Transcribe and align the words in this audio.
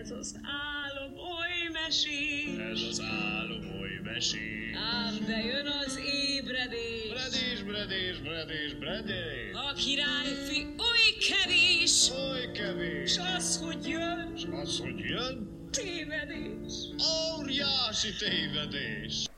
Ez 0.00 0.10
az 0.10 0.40
álom 0.42 1.12
oly 1.16 1.68
mesés. 1.72 2.58
Ez 2.70 2.82
az 2.90 3.00
álom 3.00 3.80
oly 3.80 4.00
mesés. 4.02 4.76
Ám 4.76 5.14
de 5.26 5.38
jön 5.44 5.66
az 5.66 5.98
ébredés. 5.98 7.08
Bredés, 7.08 7.62
bredés, 7.62 8.18
bredés, 8.20 8.74
bredés. 8.74 9.52
A 9.52 9.72
királyfi 9.72 10.60
oly 10.62 11.08
kevés. 11.28 12.10
Oly 12.10 12.50
kevés. 12.52 13.12
S 13.12 13.18
az, 13.18 13.60
hogy 13.60 13.88
jön, 13.88 14.36
S 14.36 14.44
az, 14.62 14.80
hogy 14.80 14.98
jön, 14.98 15.68
tévedés. 15.70 16.72
óriási 17.38 18.08
tévedés. 18.18 19.28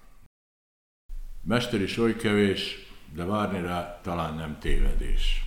Mester 1.44 1.80
is 1.80 1.98
oly 1.98 2.16
kevés, 2.16 2.76
de 3.14 3.24
várni 3.24 3.60
rá 3.60 4.00
talán 4.02 4.34
nem 4.34 4.58
tévedés. 4.60 5.44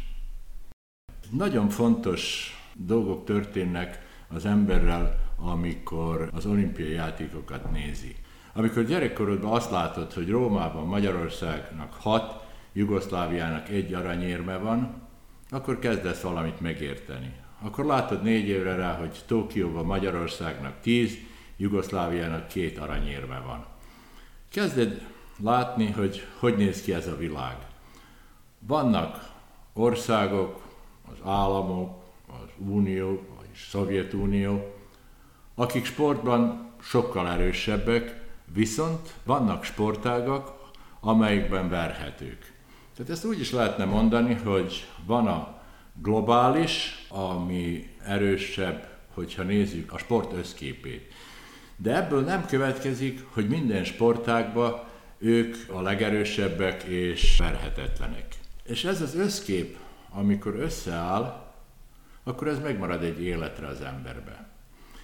Nagyon 1.31 1.69
fontos 1.69 2.53
dolgok 2.75 3.25
történnek 3.25 4.00
az 4.33 4.45
emberrel, 4.45 5.19
amikor 5.37 6.29
az 6.33 6.45
olimpiai 6.45 6.91
játékokat 6.91 7.71
nézi. 7.71 8.15
Amikor 8.53 8.83
gyerekkorodban 8.83 9.51
azt 9.51 9.71
látod, 9.71 10.13
hogy 10.13 10.29
Rómában 10.29 10.85
Magyarországnak 10.85 11.93
hat, 11.93 12.45
Jugoszláviának 12.73 13.69
egy 13.69 13.93
aranyérme 13.93 14.57
van, 14.57 15.01
akkor 15.49 15.79
kezdesz 15.79 16.21
valamit 16.21 16.59
megérteni. 16.59 17.33
Akkor 17.61 17.85
látod 17.85 18.23
négy 18.23 18.47
évre 18.47 18.75
rá, 18.75 18.97
hogy 18.97 19.23
Tokióban 19.25 19.85
Magyarországnak 19.85 20.81
tíz, 20.81 21.17
Jugoszláviának 21.57 22.47
két 22.47 22.77
aranyérme 22.77 23.39
van. 23.39 23.65
Kezded 24.49 25.07
látni, 25.43 25.91
hogy 25.91 26.27
hogy 26.39 26.57
néz 26.57 26.81
ki 26.81 26.93
ez 26.93 27.07
a 27.07 27.17
világ. 27.17 27.57
Vannak 28.59 29.31
országok, 29.73 30.61
az 31.11 31.17
államok, 31.25 32.03
az 32.27 32.49
Unió, 32.57 33.30
vagyis 33.51 33.67
Szovjetunió, 33.69 34.73
akik 35.55 35.85
sportban 35.85 36.69
sokkal 36.81 37.27
erősebbek, 37.29 38.21
viszont 38.53 39.13
vannak 39.23 39.63
sportágak, 39.63 40.53
amelyikben 40.99 41.69
verhetők. 41.69 42.53
Tehát 42.95 43.11
ezt 43.11 43.25
úgy 43.25 43.39
is 43.39 43.51
lehetne 43.51 43.85
mondani, 43.85 44.33
hogy 44.33 44.87
van 45.05 45.27
a 45.27 45.61
globális, 46.01 47.05
ami 47.09 47.89
erősebb, 48.05 48.87
hogyha 49.13 49.43
nézzük 49.43 49.93
a 49.93 49.97
sport 49.97 50.33
összképét. 50.33 51.13
De 51.75 51.95
ebből 51.95 52.21
nem 52.23 52.45
következik, 52.45 53.25
hogy 53.29 53.47
minden 53.47 53.83
sportágban 53.83 54.83
ők 55.17 55.55
a 55.67 55.81
legerősebbek 55.81 56.83
és 56.83 57.37
verhetetlenek. 57.37 58.35
És 58.63 58.83
ez 58.83 59.01
az 59.01 59.15
összkép, 59.15 59.77
amikor 60.09 60.55
összeáll, 60.55 61.50
akkor 62.23 62.47
ez 62.47 62.59
megmarad 62.59 63.03
egy 63.03 63.21
életre 63.21 63.67
az 63.67 63.81
emberbe. 63.81 64.49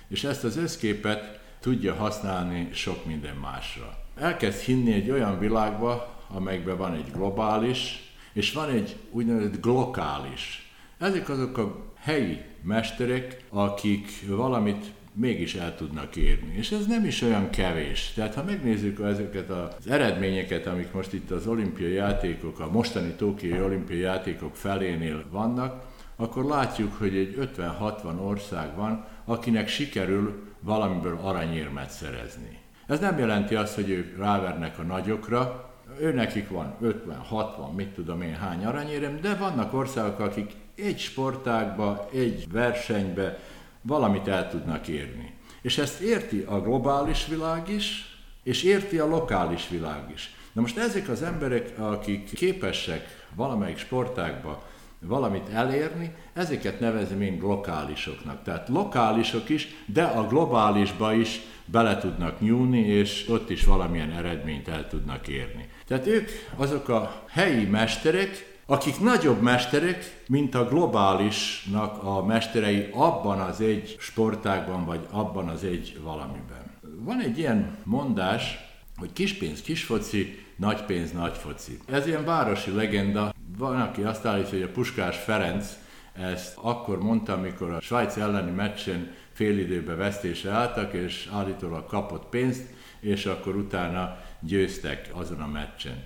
És 0.08 0.24
ezt 0.24 0.44
az 0.44 0.58
összképet 0.58 1.40
tudja 1.60 1.94
használni 1.94 2.70
sok 2.74 3.06
minden 3.06 3.36
másra. 3.36 3.98
Elkezd 4.16 4.60
hinni 4.60 4.94
egy 4.94 5.10
olyan 5.10 5.40
világba, 5.40 6.16
amelyben 6.28 6.78
van 6.78 6.94
egy 6.94 7.12
globális, 7.12 8.12
és 8.34 8.54
van 8.54 8.70
egy 8.70 8.96
úgynevezett 9.12 9.62
glokális. 9.62 10.72
Ezek 10.98 11.30
azok 11.30 11.58
a 11.58 11.94
helyi 11.96 12.42
mesterek, 12.62 13.44
akik 13.50 14.10
valamit 14.28 14.86
mégis 15.14 15.56
el 15.56 15.76
tudnak 15.76 16.16
érni. 16.16 16.56
És 16.56 16.72
ez 16.72 16.86
nem 16.86 17.06
is 17.06 17.22
olyan 17.22 17.50
kevés. 17.50 18.12
Tehát 18.16 18.36
ha 18.36 18.44
megnézzük 18.44 19.00
ezeket 19.00 19.50
az 19.50 19.88
eredményeket, 19.88 20.66
amik 20.66 20.92
most 20.92 21.14
itt 21.14 21.32
az 21.32 21.48
olimpiai 21.48 21.94
játékok, 21.94 22.60
a 22.60 22.72
mostani 22.72 23.12
Tokiai 23.12 23.62
olimpiai 23.62 24.00
játékok 24.00 24.56
felénél 24.56 25.26
vannak, 25.32 25.86
akkor 26.18 26.46
látjuk, 26.46 26.94
hogy 26.94 27.16
egy 27.16 27.50
50-60 27.58 28.20
ország 28.20 28.76
van, 28.76 29.06
akinek 29.26 29.68
sikerül 29.68 30.44
valamiből 30.60 31.20
aranyérmet 31.24 31.90
szerezni. 31.90 32.60
Ez 32.88 33.00
nem 33.00 33.18
jelenti 33.18 33.56
azt, 33.56 33.76
hogy 33.76 33.90
ők 33.90 34.18
rávernek 34.18 34.80
a 34.80 34.82
nagyokra, 34.84 35.72
ő 36.00 36.14
nekik 36.14 36.50
van 36.50 36.76
50, 36.82 37.18
60, 37.18 37.74
mit 37.74 37.88
tudom 37.88 38.22
én 38.22 38.36
hány 38.36 38.66
aranyérem, 38.66 39.22
de 39.22 39.36
vannak 39.36 39.74
országok, 39.74 40.20
akik 40.20 40.52
egy 40.76 41.00
sportágba, 41.00 42.10
egy 42.14 42.52
versenybe 42.52 43.40
valamit 43.82 44.28
el 44.28 44.50
tudnak 44.50 44.88
érni. 44.88 45.34
És 45.62 45.78
ezt 45.78 46.00
érti 46.00 46.46
a 46.48 46.62
globális 46.62 47.28
világ 47.28 47.70
is, 47.70 48.18
és 48.44 48.64
érti 48.64 48.98
a 48.98 49.08
lokális 49.08 49.68
világ 49.70 50.12
is. 50.14 50.36
Na 50.52 50.62
most 50.62 50.78
ezek 50.78 51.10
az 51.10 51.24
emberek, 51.24 51.80
akik 51.80 52.34
képesek 52.34 53.26
valamelyik 53.36 53.78
sportágba 53.78 54.64
valamit 55.00 55.50
elérni, 55.50 56.16
ezeket 56.34 56.80
nevezem 56.80 57.22
én 57.22 57.38
lokálisoknak. 57.42 58.44
Tehát 58.44 58.70
lokálisok 58.70 59.50
is, 59.50 59.68
de 59.86 60.04
a 60.04 60.28
globálisba 60.28 61.14
is 61.14 61.42
bele 61.66 61.98
tudnak 61.98 62.42
nyúlni, 62.42 62.80
és 62.80 63.26
ott 63.30 63.50
is 63.50 63.64
valamilyen 63.64 64.12
eredményt 64.12 64.68
el 64.68 64.88
tudnak 64.88 65.28
érni. 65.28 65.70
Tehát 65.88 66.08
ők 66.08 66.30
azok 66.56 66.90
a 66.90 67.24
helyi 67.28 67.66
mesterek, 67.66 68.56
akik 68.66 69.00
nagyobb 69.00 69.42
mesterek, 69.42 70.24
mint 70.28 70.56
a 70.56 70.66
globálisnak 70.66 72.04
a 72.04 72.26
mesterei 72.26 72.90
abban 72.94 73.40
az 73.40 73.62
egy 73.62 73.96
sportágban, 74.00 74.86
vagy 74.86 75.08
abban 75.12 75.48
az 75.48 75.64
egy 75.64 76.00
valamiben. 76.04 76.72
Van 77.00 77.22
egy 77.22 77.38
ilyen 77.38 77.78
mondás, 77.84 78.67
hogy 78.98 79.14
kispénz 79.14 79.62
kisfoci, 79.62 80.46
nagy 80.56 80.84
pénz 80.86 81.12
nagy 81.12 81.38
foci. 81.38 81.80
Ez 81.86 82.08
ilyen 82.08 82.26
városi 82.26 82.72
legenda. 82.72 83.34
Van, 83.58 83.82
aki 83.82 84.02
azt 84.02 84.26
állítja, 84.26 84.50
hogy 84.50 84.68
a 84.68 84.72
Puskás 84.72 85.18
Ferenc 85.18 85.78
ezt 86.14 86.58
akkor 86.62 87.02
mondta, 87.02 87.34
amikor 87.34 87.72
a 87.72 87.82
Svájc 87.82 88.18
elleni 88.18 88.52
meccsen 88.52 89.12
félidőbe 89.34 89.96
vesztése 89.96 90.50
álltak, 90.50 90.94
és 90.94 91.30
állítólag 91.34 91.86
kapott 91.86 92.26
pénzt, 92.30 92.64
és 93.00 93.26
akkor 93.26 93.56
utána 93.56 94.18
győztek 94.40 95.10
azon 95.14 95.42
a 95.42 95.48
meccsen. 95.48 96.04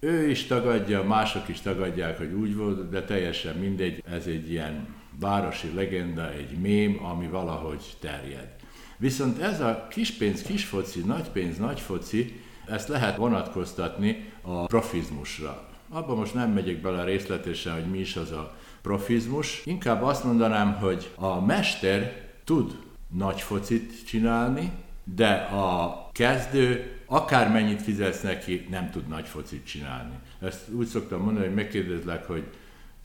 Ő 0.00 0.28
is 0.28 0.44
tagadja, 0.46 1.02
mások 1.02 1.48
is 1.48 1.60
tagadják, 1.60 2.18
hogy 2.18 2.32
úgy 2.32 2.56
volt, 2.56 2.88
de 2.88 3.02
teljesen 3.02 3.56
mindegy, 3.56 4.02
ez 4.10 4.26
egy 4.26 4.50
ilyen 4.50 4.94
városi 5.20 5.74
legenda, 5.74 6.32
egy 6.32 6.58
mém, 6.58 7.04
ami 7.04 7.26
valahogy 7.26 7.96
terjed. 8.00 8.54
Viszont 8.96 9.38
ez 9.38 9.60
a 9.60 9.86
kispénz, 9.90 10.42
kisfoci, 10.42 11.00
nagypénz, 11.00 11.58
nagyfoci, 11.58 12.40
ezt 12.66 12.88
lehet 12.88 13.16
vonatkoztatni 13.16 14.32
a 14.42 14.66
profizmusra. 14.66 15.68
Abban 15.88 16.16
most 16.16 16.34
nem 16.34 16.50
megyek 16.50 16.80
bele 16.80 17.04
részletesen, 17.04 17.72
hogy 17.72 17.90
mi 17.90 17.98
is 17.98 18.16
az 18.16 18.30
a 18.30 18.54
profizmus. 18.82 19.62
Inkább 19.64 20.02
azt 20.02 20.24
mondanám, 20.24 20.74
hogy 20.74 21.10
a 21.14 21.40
mester 21.40 22.24
tud 22.44 22.76
nagy 23.08 23.40
focit 23.40 24.06
csinálni, 24.06 24.72
de 25.14 25.32
a 25.34 26.08
kezdő 26.12 26.96
akármennyit 27.06 27.82
fizetsz 27.82 28.20
neki, 28.20 28.66
nem 28.70 28.90
tud 28.90 29.08
nagy 29.08 29.26
focit 29.26 29.66
csinálni. 29.66 30.14
Ezt 30.40 30.68
úgy 30.72 30.86
szoktam 30.86 31.20
mondani, 31.20 31.46
hogy 31.46 31.54
megkérdezlek, 31.54 32.26
hogy 32.26 32.44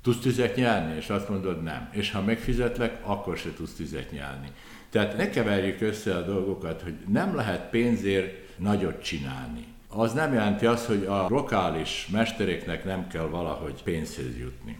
tudsz 0.01 0.19
tüzet 0.19 0.55
nyelni, 0.55 0.95
és 0.95 1.09
azt 1.09 1.29
mondod 1.29 1.63
nem. 1.63 1.89
És 1.91 2.11
ha 2.11 2.21
megfizetlek, 2.21 2.99
akkor 3.03 3.37
se 3.37 3.53
tudsz 3.53 3.73
tüzet 3.73 4.11
nyelni. 4.11 4.51
Tehát 4.89 5.17
ne 5.17 5.29
keverjük 5.29 5.81
össze 5.81 6.15
a 6.15 6.21
dolgokat, 6.21 6.81
hogy 6.81 6.95
nem 7.07 7.35
lehet 7.35 7.69
pénzért 7.69 8.57
nagyot 8.57 9.03
csinálni. 9.03 9.65
Az 9.87 10.13
nem 10.13 10.33
jelenti 10.33 10.65
azt, 10.65 10.85
hogy 10.85 11.05
a 11.05 11.27
lokális 11.29 12.07
mestereknek 12.11 12.85
nem 12.85 13.07
kell 13.07 13.25
valahogy 13.25 13.83
pénzhez 13.83 14.37
jutni. 14.39 14.79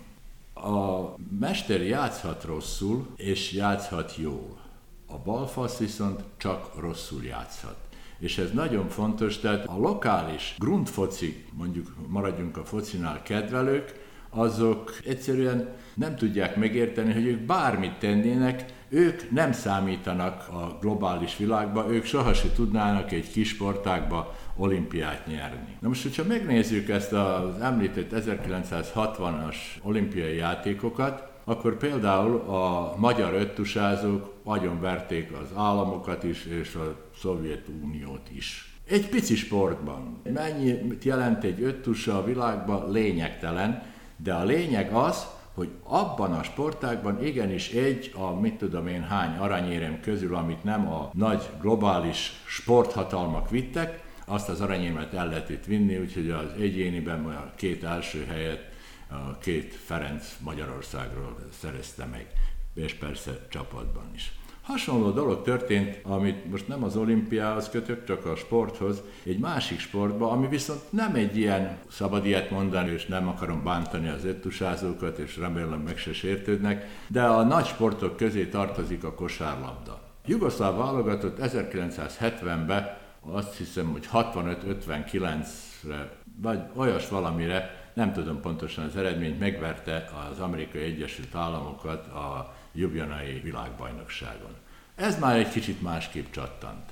A 0.54 1.16
mester 1.40 1.82
játszhat 1.82 2.44
rosszul, 2.44 3.08
és 3.16 3.52
játszhat 3.52 4.16
jól. 4.18 4.60
A 5.08 5.18
balfasz 5.18 5.78
viszont 5.78 6.24
csak 6.38 6.80
rosszul 6.80 7.24
játszhat. 7.24 7.78
És 8.20 8.38
ez 8.38 8.52
nagyon 8.52 8.90
fontos, 8.90 9.38
tehát 9.38 9.66
a 9.66 9.78
lokális 9.78 10.56
grundfoci, 10.58 11.46
mondjuk 11.54 11.96
maradjunk 12.08 12.58
a 12.58 12.66
focinál 12.66 13.22
kedvelők, 13.22 14.00
azok 14.32 14.98
egyszerűen 15.06 15.70
nem 15.94 16.16
tudják 16.16 16.56
megérteni, 16.56 17.14
hogy 17.14 17.26
ők 17.26 17.40
bármit 17.40 18.00
tennének, 18.00 18.66
ők 18.90 19.32
nem 19.32 19.52
számítanak 19.52 20.48
a 20.50 20.78
globális 20.82 21.38
világba, 21.38 21.86
ők 21.90 22.06
sohasem 22.06 22.52
tudnának 22.56 23.12
egy 23.12 23.32
kis 23.32 23.50
sportákba 23.50 24.36
olimpiát 24.56 25.28
nyerni. 25.28 25.78
Na 25.80 25.88
most, 25.88 26.04
hogyha 26.04 26.24
megnézzük 26.24 26.90
ezt 26.90 27.14
az 27.14 27.62
említett 27.62 28.12
1960-as 28.16 29.56
olimpiai 29.82 30.36
játékokat, 30.36 31.32
akkor 31.44 31.78
például 31.78 32.36
a 32.36 32.96
magyar 32.98 33.34
öttusázók 33.34 34.34
verték 34.80 35.32
az 35.32 35.48
államokat 35.56 36.24
is, 36.24 36.46
és 36.46 36.76
a 36.76 37.10
Szovjetuniót 37.22 38.30
is. 38.34 38.76
Egy 38.88 39.10
pici 39.10 39.36
sportban. 39.36 40.22
Mennyit 40.34 41.04
jelent 41.04 41.44
egy 41.44 41.62
öttusa 41.62 42.18
a 42.18 42.24
világban? 42.24 42.92
Lényegtelen, 42.92 43.84
de 44.24 44.34
a 44.34 44.44
lényeg 44.44 44.94
az, 44.94 45.26
hogy 45.54 45.70
abban 45.84 46.34
a 46.34 46.44
sportágban 46.44 47.24
igenis 47.24 47.70
egy 47.70 48.12
a 48.16 48.32
mit 48.32 48.58
tudom 48.58 48.88
én 48.88 49.04
hány 49.04 49.38
aranyérem 49.38 50.00
közül, 50.02 50.36
amit 50.36 50.64
nem 50.64 50.88
a 50.88 51.10
nagy 51.14 51.50
globális 51.62 52.32
sporthatalmak 52.46 53.50
vittek, 53.50 54.04
azt 54.26 54.50
az 54.50 54.62
aranyérmet 54.62 55.14
el 55.14 55.28
lehet 55.28 55.50
itt 55.50 55.66
vinni, 55.66 55.98
úgyhogy 55.98 56.30
az 56.30 56.52
egyéniben 56.60 57.26
a 57.26 57.52
két 57.56 57.84
első 57.84 58.26
helyet 58.26 58.70
a 59.10 59.38
két 59.38 59.76
Ferenc 59.76 60.36
Magyarországról 60.40 61.38
szerezte 61.60 62.06
meg, 62.06 62.28
és 62.74 62.94
persze 62.94 63.48
csapatban 63.50 64.12
is. 64.14 64.32
Hasonló 64.72 65.10
dolog 65.10 65.42
történt, 65.42 66.00
amit 66.04 66.50
most 66.52 66.68
nem 66.68 66.84
az 66.84 66.96
olimpiához 66.96 67.70
kötök, 67.70 68.06
csak 68.06 68.26
a 68.26 68.36
sporthoz, 68.36 69.02
egy 69.24 69.40
másik 69.40 69.80
sportba, 69.80 70.32
ami 70.32 70.48
viszont 70.48 70.80
nem 70.90 71.16
egy 71.16 71.38
ilyen, 71.38 71.78
szabad 71.90 72.26
ilyet 72.26 72.50
mondani, 72.50 72.92
és 72.92 73.06
nem 73.06 73.28
akarom 73.28 73.64
bántani 73.64 74.10
az 74.10 74.26
öttusázókat, 74.26 75.18
és 75.18 75.38
remélem 75.38 75.80
meg 75.80 75.98
se 75.98 76.14
sértődnek, 76.14 76.88
de 77.08 77.24
a 77.24 77.44
nagy 77.44 77.66
sportok 77.66 78.18
közé 78.18 78.46
tartozik 78.46 79.04
a 79.04 79.14
kosárlabda. 79.14 80.00
Jugoszláv 80.26 80.78
válogatott 80.78 81.38
1970-ben 81.42 82.98
azt 83.22 83.58
hiszem, 83.58 83.92
hogy 83.92 84.10
65-59-re, 84.14 86.12
vagy 86.42 86.60
olyas 86.76 87.10
valamire, 87.10 87.90
nem 87.94 88.14
tudom 88.14 88.42
pontosan 88.42 88.86
az 88.86 88.96
eredményt, 88.96 89.40
megverte 89.40 90.10
az 90.32 90.40
Amerikai 90.40 90.82
Egyesült 90.82 91.36
Államokat 91.36 92.08
a 92.08 92.60
Jubjanai 92.74 93.40
világbajnokságon. 93.44 94.56
Ez 94.96 95.20
már 95.20 95.38
egy 95.38 95.50
kicsit 95.50 95.82
másképp 95.82 96.32
csattant. 96.32 96.92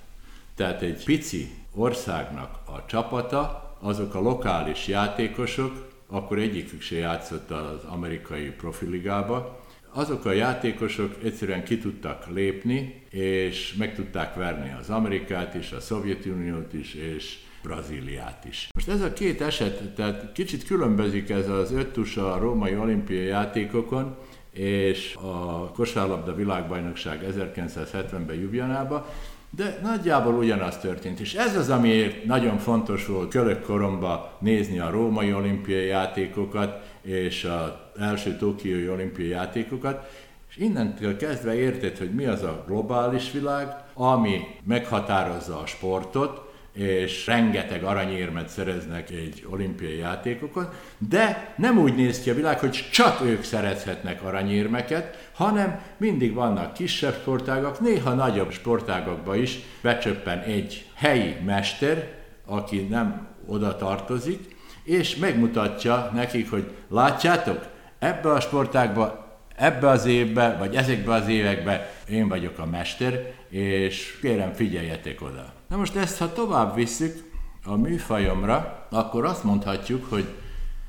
Tehát 0.56 0.81
egy 0.81 1.04
pici 1.04 1.50
országnak 1.74 2.60
a 2.66 2.86
csapata, 2.86 3.76
azok 3.80 4.16
a 4.16 4.20
lokális 4.20 4.88
játékosok, 4.88 5.88
akkor 6.08 6.40
egyikük 6.40 6.81
se 6.81 6.96
játszott 6.96 7.52
az 7.52 7.84
amerikai 7.84 8.50
profiligába, 8.50 9.68
azok 9.92 10.26
a 10.26 10.31
játékosok 10.31 11.16
egyszerűen 11.24 11.64
ki 11.64 11.78
tudtak 11.78 12.28
lépni, 12.28 13.04
és 13.10 13.74
meg 13.74 13.96
tudták 13.96 14.36
verni 14.36 14.74
az 14.80 14.90
Amerikát 14.90 15.56
is, 15.56 15.72
a 15.72 15.80
Szovjetuniót 15.80 16.74
is, 16.74 16.94
és 16.94 17.38
Brazíliát 17.64 18.46
is. 18.46 18.70
Most 18.74 18.88
ez 18.88 19.02
a 19.02 19.14
két 19.14 19.42
eset, 19.42 19.94
tehát 19.96 20.31
kicsit 20.31 20.66
különbözik 20.66 21.30
ez 21.30 21.50
az 21.50 21.72
öttus 21.72 22.18
a 22.18 22.38
római 22.38 22.76
olimpiai 22.76 23.26
játékokon, 23.26 24.18
és 24.60 25.16
a 25.16 25.72
kosárlabda 25.72 26.36
világbajnokság 26.36 27.26
1970-ben 27.38 28.36
Jubjanába, 28.36 29.08
de 29.50 29.80
nagyjából 29.84 30.34
ugyanaz 30.34 30.78
történt, 30.78 31.20
és 31.20 31.34
ez 31.34 31.58
az, 31.58 31.70
amiért 31.70 32.26
nagyon 32.26 32.58
fontos 32.58 33.06
volt 33.06 33.30
kölök 33.30 33.62
koromba 33.62 34.38
nézni 34.40 34.80
a 34.80 34.90
római 34.90 35.34
olimpiai 35.34 35.86
játékokat 35.86 36.92
és 37.02 37.44
az 37.44 38.02
első 38.02 38.36
tokiói 38.36 38.90
olimpiai 38.90 39.30
játékokat, 39.30 40.10
és 40.50 40.58
innentől 40.58 41.18
kezdve 41.18 41.56
érted, 41.56 41.98
hogy 41.98 42.14
mi 42.14 42.26
az 42.26 42.44
a 42.44 42.64
globális 42.68 43.32
világ, 43.32 43.84
ami 43.94 44.40
meghatározza 44.64 45.60
a 45.60 45.66
sportot, 45.66 46.49
és 46.74 47.25
rengeteg 47.25 47.83
aranyérmet 47.83 48.50
szereznek 48.50 49.10
egy 49.10 49.45
olimpiai 49.50 49.98
játékokon, 49.98 50.69
de 50.98 51.54
nem 51.57 51.77
úgy 51.77 51.95
néz 51.95 52.21
ki 52.21 52.30
a 52.30 52.33
világ, 52.33 52.60
hogy 52.60 52.89
csak 52.92 53.21
ők 53.21 53.44
szerezhetnek 53.44 54.24
aranyérmeket, 54.24 55.30
hanem 55.33 55.81
mindig 55.98 56.33
vannak 56.33 56.74
kisebb 56.74 57.13
sportágak, 57.13 57.80
néha 57.80 58.13
nagyobb 58.13 58.51
sportágakba 58.51 59.36
is 59.36 59.60
becsöppen 59.81 60.39
egy 60.39 60.86
helyi 60.95 61.36
mester, 61.45 62.07
aki 62.45 62.80
nem 62.80 63.27
oda 63.45 63.75
tartozik, 63.75 64.56
és 64.83 65.16
megmutatja 65.16 66.12
nekik, 66.13 66.50
hogy 66.50 66.71
látjátok, 66.88 67.68
ebbe 68.00 68.31
a 68.31 68.39
sportágba 68.39 69.27
ebbe 69.60 69.89
az 69.89 70.06
évbe, 70.06 70.56
vagy 70.60 70.75
ezekbe 70.75 71.13
az 71.13 71.27
évekbe 71.27 71.92
én 72.10 72.27
vagyok 72.27 72.60
a 72.60 72.66
mester, 72.66 73.33
és 73.50 74.18
kérem 74.22 74.54
figyeljetek 74.54 75.22
oda. 75.22 75.54
Na 75.68 75.78
most 75.78 75.96
ezt, 75.96 76.18
ha 76.18 76.34
tovább 76.34 76.75
visszük 76.75 77.31
a 77.66 77.75
műfajomra, 77.75 78.88
akkor 78.90 79.25
azt 79.25 79.44
mondhatjuk, 79.44 80.06
hogy 80.10 80.28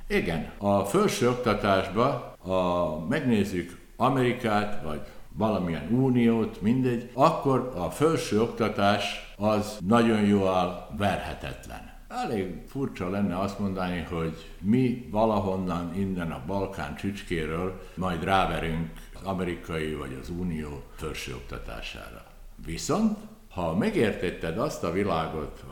igen, 0.08 0.50
a 0.58 0.84
felső 0.84 1.28
oktatásba, 1.28 2.34
ha 2.38 2.98
megnézzük 3.08 3.78
Amerikát, 3.96 4.82
vagy 4.82 5.00
valamilyen 5.32 5.88
uniót, 5.90 6.60
mindegy, 6.60 7.10
akkor 7.12 7.72
a 7.76 7.90
felső 7.90 8.40
oktatás 8.40 9.34
az 9.36 9.78
nagyon 9.86 10.20
jól 10.20 10.88
verhetetlen. 10.96 11.90
Elég 12.08 12.54
furcsa 12.66 13.10
lenne 13.10 13.38
azt 13.38 13.58
mondani, 13.58 14.06
hogy 14.10 14.46
mi 14.60 15.08
valahonnan 15.10 15.94
innen 15.94 16.30
a 16.30 16.42
Balkán 16.46 16.96
csücskéről 16.96 17.80
majd 17.94 18.24
ráverünk 18.24 18.90
az 19.14 19.22
amerikai 19.22 19.94
vagy 19.94 20.18
az 20.20 20.28
unió 20.38 20.82
felsőoktatására. 20.96 22.29
Viszont, 22.66 23.18
ha 23.50 23.76
megértetted 23.76 24.58
azt 24.58 24.84
a 24.84 24.92
világot 24.92 25.64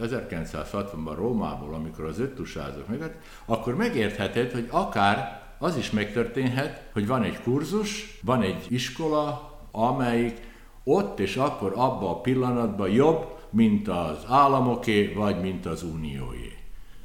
az 0.00 0.10
1960-ban 0.10 1.14
Rómából, 1.16 1.74
amikor 1.74 2.04
az 2.04 2.18
öttusázok 2.18 2.88
meg, 2.88 3.20
akkor 3.44 3.76
megértheted, 3.76 4.52
hogy 4.52 4.68
akár 4.70 5.42
az 5.58 5.76
is 5.76 5.90
megtörténhet, 5.90 6.90
hogy 6.92 7.06
van 7.06 7.22
egy 7.22 7.42
kurzus, 7.42 8.18
van 8.22 8.42
egy 8.42 8.66
iskola, 8.68 9.52
amelyik 9.70 10.40
ott 10.84 11.18
és 11.18 11.36
akkor 11.36 11.72
abban 11.74 12.10
a 12.10 12.20
pillanatban 12.20 12.90
jobb, 12.90 13.38
mint 13.50 13.88
az 13.88 14.18
államoké, 14.28 15.12
vagy 15.12 15.40
mint 15.40 15.66
az 15.66 15.82
unióé. 15.82 16.58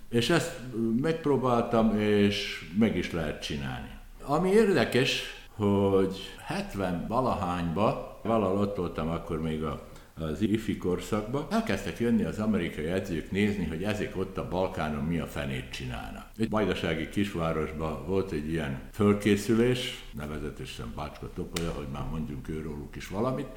És 0.09 0.29
ezt 0.29 0.59
megpróbáltam, 1.01 1.99
és 1.99 2.65
meg 2.77 2.95
is 2.95 3.11
lehet 3.11 3.41
csinálni. 3.41 3.89
Ami 4.23 4.49
érdekes, 4.49 5.38
hogy 5.59 6.15
70 6.45 7.06
valahányba, 7.07 8.19
valahol 8.23 8.57
ott 8.57 8.75
voltam 8.75 9.09
akkor 9.09 9.41
még 9.41 9.63
a 9.63 9.88
az 10.21 10.41
ifi 10.41 10.77
korszakban, 10.77 11.45
elkezdtek 11.50 12.00
jönni 12.00 12.23
az 12.23 12.39
amerikai 12.39 12.85
edzők 12.85 13.31
nézni, 13.31 13.65
hogy 13.65 13.83
ezek 13.83 14.17
ott 14.17 14.38
a 14.38 14.47
Balkánon 14.47 15.03
mi 15.03 15.19
a 15.19 15.25
fenét 15.25 15.69
csinálnak. 15.69 16.25
Egy 16.38 16.50
bajdasági 16.50 17.09
kisvárosban 17.09 18.06
volt 18.06 18.31
egy 18.31 18.50
ilyen 18.50 18.79
fölkészülés, 18.91 20.03
nevezetesen 20.13 20.94
Bácska 20.95 21.29
Topolya, 21.35 21.71
hogy 21.71 21.88
már 21.94 22.06
mondjunk 22.11 22.50
őróluk 22.50 22.95
is 22.95 23.07
valamit, 23.07 23.47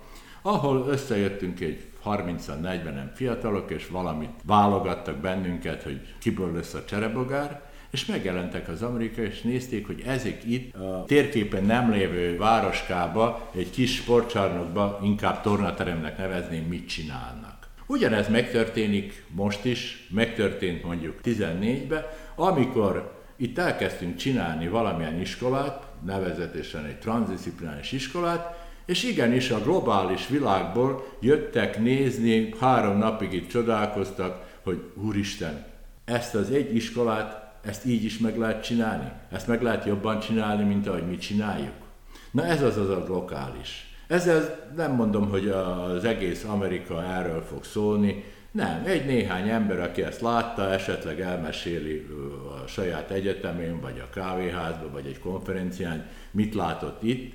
ahol 0.43 0.87
összejöttünk 0.89 1.61
egy 1.61 1.87
30-40-en 2.05 3.11
fiatalok, 3.15 3.71
és 3.71 3.89
valamit 3.89 4.31
válogattak 4.45 5.17
bennünket, 5.17 5.83
hogy 5.83 6.01
kiből 6.19 6.53
lesz 6.53 6.75
a 6.75 6.85
cserebogár, 6.85 7.72
és 7.93 8.07
megjelentek 8.07 8.69
az 8.69 8.83
amerikai, 8.83 9.25
és 9.25 9.41
nézték, 9.41 9.87
hogy 9.87 10.03
ezek 10.07 10.45
itt 10.45 10.75
a 10.75 11.05
térképen 11.07 11.65
nem 11.65 11.91
lévő 11.91 12.37
városkába, 12.37 13.51
egy 13.55 13.71
kis 13.71 13.95
sportcsarnokba, 13.95 15.01
inkább 15.03 15.41
tornateremnek 15.41 16.19
nevezném, 16.19 16.65
mit 16.65 16.89
csinálnak. 16.89 17.69
Ugyanez 17.87 18.29
megtörténik 18.29 19.25
most 19.29 19.65
is, 19.65 20.09
megtörtént 20.11 20.85
mondjuk 20.85 21.21
14-ben, 21.25 22.05
amikor 22.35 23.21
itt 23.37 23.59
elkezdtünk 23.59 24.17
csinálni 24.17 24.69
valamilyen 24.69 25.21
iskolát, 25.21 25.87
nevezetesen 26.05 26.85
egy 26.85 26.99
transzdisziplinális 26.99 27.93
iskolát, 27.93 28.71
és 28.87 29.03
igenis 29.03 29.51
a 29.51 29.63
globális 29.63 30.29
világból 30.29 31.05
jöttek 31.21 31.79
nézni, 31.79 32.55
három 32.61 32.99
napig 32.99 33.33
itt 33.33 33.49
csodálkoztak, 33.49 34.59
hogy 34.63 34.83
Úristen, 34.95 35.65
ezt 36.05 36.35
az 36.35 36.51
egy 36.51 36.75
iskolát, 36.75 37.52
ezt 37.63 37.87
így 37.87 38.05
is 38.05 38.19
meg 38.19 38.39
lehet 38.39 38.65
csinálni? 38.65 39.11
Ezt 39.31 39.47
meg 39.47 39.63
lehet 39.63 39.85
jobban 39.85 40.21
csinálni, 40.21 40.65
mint 40.65 40.87
ahogy 40.87 41.07
mi 41.07 41.17
csináljuk? 41.17 41.75
Na 42.31 42.45
ez 42.45 42.63
az 42.63 42.77
az 42.77 42.89
a 42.89 43.05
lokális. 43.09 43.97
Ezzel 44.07 44.71
nem 44.77 44.93
mondom, 44.93 45.29
hogy 45.29 45.49
az 45.49 46.05
egész 46.05 46.45
Amerika 46.45 47.05
erről 47.05 47.43
fog 47.43 47.65
szólni, 47.65 48.25
nem, 48.51 48.83
egy 48.85 49.07
néhány 49.07 49.49
ember, 49.49 49.81
aki 49.81 50.03
ezt 50.03 50.21
látta, 50.21 50.73
esetleg 50.73 51.21
elmeséli 51.21 52.07
a 52.63 52.67
saját 52.67 53.11
egyetemén, 53.11 53.81
vagy 53.81 53.99
a 53.99 54.11
kávéházban, 54.11 54.93
vagy 54.93 55.07
egy 55.07 55.19
konferencián, 55.19 56.07
mit 56.31 56.55
látott 56.55 57.03
itt, 57.03 57.35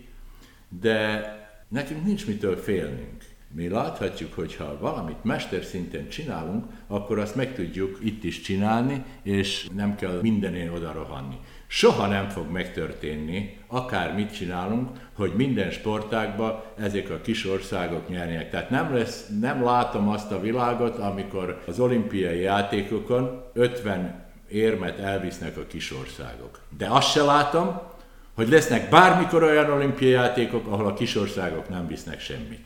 de 0.81 1.21
nekünk 1.67 2.05
nincs 2.05 2.27
mitől 2.27 2.57
félnünk. 2.57 3.23
Mi 3.53 3.67
láthatjuk, 3.67 4.33
hogy 4.33 4.55
ha 4.55 4.77
valamit 4.79 5.23
mesterszinten 5.23 6.09
csinálunk, 6.09 6.65
akkor 6.87 7.19
azt 7.19 7.35
meg 7.35 7.55
tudjuk 7.55 7.99
itt 8.03 8.23
is 8.23 8.41
csinálni, 8.41 9.03
és 9.23 9.67
nem 9.75 9.95
kell 9.95 10.19
mindenén 10.21 10.69
oda 10.69 10.91
rohanni. 10.91 11.37
Soha 11.67 12.07
nem 12.07 12.29
fog 12.29 12.51
megtörténni, 12.51 13.57
akár 13.67 14.15
mit 14.15 14.33
csinálunk, 14.33 14.89
hogy 15.13 15.33
minden 15.35 15.71
sportágban 15.71 16.63
ezek 16.77 17.09
a 17.09 17.21
kis 17.21 17.45
országok 17.45 18.09
nyernek. 18.09 18.49
Tehát 18.49 18.69
nem, 18.69 18.93
lesz, 18.93 19.27
nem 19.39 19.63
látom 19.63 20.09
azt 20.09 20.31
a 20.31 20.41
világot, 20.41 20.97
amikor 20.97 21.61
az 21.67 21.79
olimpiai 21.79 22.39
játékokon 22.39 23.43
50 23.53 24.25
érmet 24.49 24.99
elvisznek 24.99 25.57
a 25.57 25.67
kis 25.67 25.93
országok. 25.93 26.59
De 26.77 26.87
azt 26.89 27.11
se 27.11 27.23
látom, 27.23 27.81
hogy 28.33 28.49
lesznek 28.49 28.89
bármikor 28.89 29.43
olyan 29.43 29.71
olimpiai 29.71 30.11
játékok, 30.11 30.67
ahol 30.67 30.85
a 30.85 30.93
kisországok 30.93 31.69
nem 31.69 31.87
visznek 31.87 32.19
semmit. 32.19 32.65